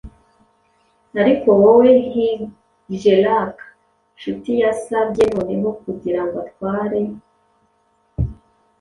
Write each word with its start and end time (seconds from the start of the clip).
Ariko 1.21 1.47
woweHigelac 1.61 3.55
nshutiYasabye 4.15 5.23
noneho 5.33 5.67
kugirango 5.83 6.35
atware 6.47 6.99